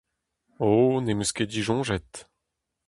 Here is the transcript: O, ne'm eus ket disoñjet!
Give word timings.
O, 0.67 0.69
ne'm 1.03 1.21
eus 1.23 1.31
ket 1.35 1.49
disoñjet! 1.53 2.11